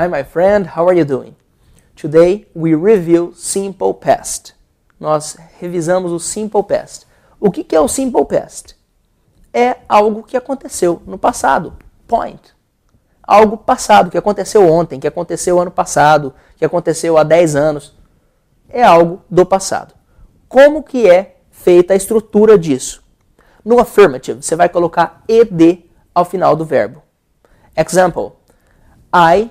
[0.00, 1.36] Hi, my friend, how are you doing?
[1.94, 4.54] Today we review simple past.
[4.98, 7.06] Nós revisamos o simple past.
[7.38, 8.74] O que, é o simple past?
[9.52, 11.76] É algo que aconteceu no passado.
[12.08, 12.40] Point.
[13.22, 17.94] Algo passado, que aconteceu ontem, que aconteceu ano passado, que aconteceu há 10 anos.
[18.70, 19.92] É algo do passado.
[20.48, 23.04] Como que é feita a estrutura disso?
[23.62, 27.02] No affirmative, você vai colocar ed ao final do verbo.
[27.76, 28.32] Example.
[29.14, 29.50] I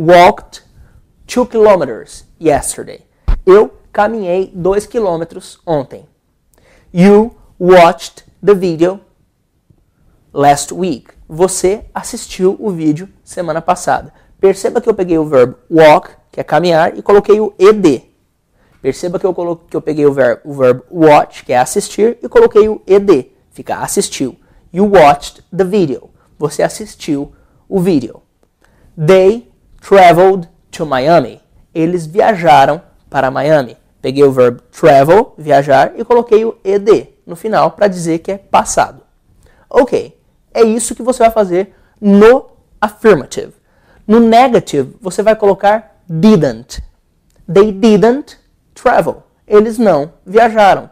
[0.00, 0.62] walked
[1.26, 3.02] two kilometers yesterday.
[3.44, 6.06] Eu caminhei dois quilômetros ontem.
[6.90, 9.00] You watched the video
[10.32, 11.12] last week.
[11.28, 14.12] Você assistiu o vídeo semana passada.
[14.40, 18.10] Perceba que eu peguei o verbo walk, que é caminhar, e coloquei o ed.
[18.80, 22.16] Perceba que eu, colo que eu peguei o verbo, o verbo watch, que é assistir,
[22.22, 24.34] e coloquei o ed, fica assistiu.
[24.72, 26.08] You watched the video.
[26.38, 27.32] Você assistiu
[27.68, 28.22] o vídeo.
[28.96, 29.49] They
[29.80, 31.40] traveled to Miami.
[31.74, 33.76] Eles viajaram para Miami.
[34.00, 38.38] Peguei o verbo travel, viajar, e coloquei o ed no final para dizer que é
[38.38, 39.02] passado.
[39.68, 40.18] Ok,
[40.52, 42.46] é isso que você vai fazer no
[42.80, 43.52] affirmative.
[44.06, 46.82] No negative, você vai colocar didn't.
[47.52, 48.38] They didn't
[48.74, 49.22] travel.
[49.46, 50.90] Eles não viajaram.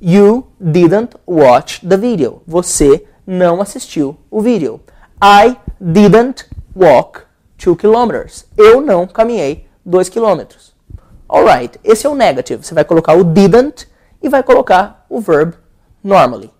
[0.00, 2.42] You didn't watch the video.
[2.46, 4.80] Você não assistiu o vídeo.
[5.22, 7.27] I didn't walk
[7.58, 8.46] two kilometers.
[8.56, 10.74] Eu não caminhei dois quilômetros.
[11.28, 12.64] Alright, esse é o negative.
[12.64, 13.86] Você vai colocar o didn't
[14.22, 15.54] e vai colocar o verb
[16.02, 16.50] normally.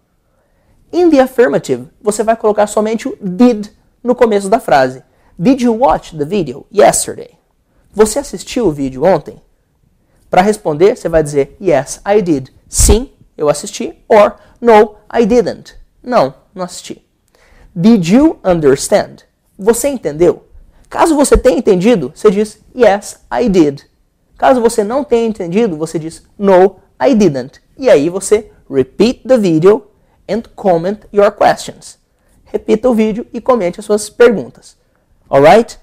[0.92, 3.68] In the affirmative, você vai colocar somente o did
[4.02, 5.02] no começo da frase.
[5.38, 7.38] Did you watch the video yesterday?
[7.92, 9.40] Você assistiu o vídeo ontem?
[10.28, 12.48] Para responder, você vai dizer yes, I did.
[12.68, 14.05] Sim, eu assisti.
[14.08, 15.74] Or no, I didn't.
[16.02, 17.06] Não, não assisti.
[17.74, 19.24] Did you understand?
[19.58, 20.48] Você entendeu?
[20.88, 23.82] Caso você tenha entendido, você diz yes, I did.
[24.36, 27.60] Caso você não tenha entendido, você diz no, I didn't.
[27.76, 29.90] E aí você repeat the video
[30.28, 31.98] and comment your questions.
[32.44, 34.76] Repita o vídeo e comente as suas perguntas.
[35.28, 35.78] Alright?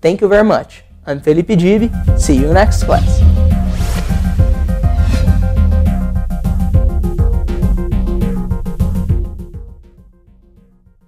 [0.00, 0.84] Thank you very much.
[1.06, 1.90] I'm Felipe Divi.
[2.18, 3.37] See you next class.